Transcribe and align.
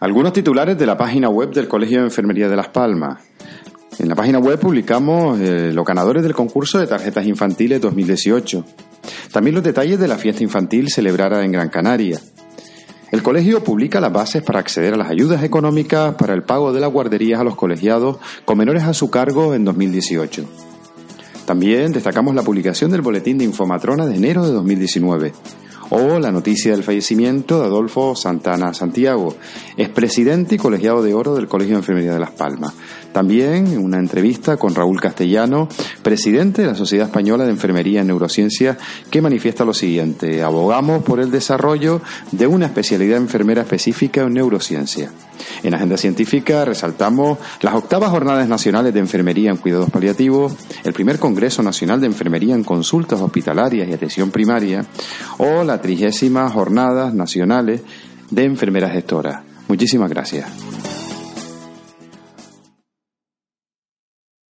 Algunos 0.00 0.32
titulares 0.32 0.78
de 0.78 0.86
la 0.86 0.96
página 0.96 1.28
web 1.28 1.50
del 1.50 1.66
Colegio 1.66 1.98
de 1.98 2.04
Enfermería 2.04 2.48
de 2.48 2.54
Las 2.54 2.68
Palmas. 2.68 3.20
En 3.98 4.08
la 4.08 4.14
página 4.14 4.38
web 4.38 4.56
publicamos 4.60 5.40
eh, 5.40 5.72
los 5.72 5.84
ganadores 5.84 6.22
del 6.22 6.34
concurso 6.34 6.78
de 6.78 6.86
tarjetas 6.86 7.26
infantiles 7.26 7.80
2018. 7.80 8.64
También 9.32 9.56
los 9.56 9.64
detalles 9.64 9.98
de 9.98 10.06
la 10.06 10.16
fiesta 10.16 10.44
infantil 10.44 10.88
celebrada 10.88 11.44
en 11.44 11.50
Gran 11.50 11.68
Canaria. 11.68 12.20
El 13.10 13.24
colegio 13.24 13.64
publica 13.64 14.00
las 14.00 14.12
bases 14.12 14.40
para 14.44 14.60
acceder 14.60 14.94
a 14.94 14.98
las 14.98 15.10
ayudas 15.10 15.42
económicas 15.42 16.14
para 16.14 16.32
el 16.32 16.44
pago 16.44 16.72
de 16.72 16.78
las 16.80 16.92
guarderías 16.92 17.40
a 17.40 17.44
los 17.44 17.56
colegiados 17.56 18.18
con 18.44 18.56
menores 18.56 18.84
a 18.84 18.94
su 18.94 19.10
cargo 19.10 19.52
en 19.52 19.64
2018. 19.64 20.44
También 21.44 21.90
destacamos 21.90 22.36
la 22.36 22.42
publicación 22.42 22.92
del 22.92 23.00
boletín 23.00 23.38
de 23.38 23.46
Infomatrona 23.46 24.06
de 24.06 24.14
enero 24.14 24.46
de 24.46 24.52
2019 24.52 25.32
o 25.90 26.18
la 26.18 26.30
noticia 26.30 26.72
del 26.72 26.84
fallecimiento 26.84 27.60
de 27.60 27.66
Adolfo 27.66 28.14
Santana 28.14 28.74
Santiago, 28.74 29.34
expresidente 29.76 30.56
y 30.56 30.58
colegiado 30.58 31.02
de 31.02 31.14
oro 31.14 31.34
del 31.34 31.48
Colegio 31.48 31.74
de 31.74 31.80
Enfermería 31.80 32.12
de 32.12 32.20
Las 32.20 32.32
Palmas. 32.32 32.74
También 33.12 33.78
una 33.78 33.98
entrevista 33.98 34.56
con 34.56 34.74
Raúl 34.74 35.00
Castellano, 35.00 35.68
presidente 36.02 36.62
de 36.62 36.68
la 36.68 36.74
Sociedad 36.74 37.06
Española 37.06 37.44
de 37.44 37.50
Enfermería 37.50 38.02
en 38.02 38.08
Neurociencia, 38.08 38.76
que 39.10 39.22
manifiesta 39.22 39.64
lo 39.64 39.74
siguiente, 39.74 40.42
abogamos 40.42 41.02
por 41.02 41.20
el 41.20 41.30
desarrollo 41.30 42.00
de 42.32 42.46
una 42.46 42.66
especialidad 42.66 43.16
enfermera 43.16 43.62
específica 43.62 44.22
en 44.22 44.34
neurociencia. 44.34 45.10
En 45.62 45.74
Agenda 45.74 45.96
Científica 45.96 46.64
resaltamos 46.64 47.38
las 47.62 47.74
octavas 47.74 48.10
Jornadas 48.10 48.48
Nacionales 48.48 48.92
de 48.92 49.00
Enfermería 49.00 49.50
en 49.50 49.56
Cuidados 49.56 49.90
Paliativos, 49.90 50.52
el 50.84 50.92
primer 50.92 51.18
Congreso 51.18 51.62
Nacional 51.62 52.00
de 52.00 52.06
Enfermería 52.06 52.54
en 52.54 52.64
Consultas 52.64 53.20
Hospitalarias 53.20 53.88
y 53.88 53.92
Atención 53.92 54.30
Primaria 54.30 54.84
o 55.38 55.64
la 55.64 55.77
trigésima 55.80 56.48
Jornadas 56.48 57.14
Nacionales 57.14 57.82
de 58.30 58.44
Enfermeras 58.44 58.92
Gestoras. 58.92 59.40
Muchísimas 59.68 60.10
gracias. 60.10 60.77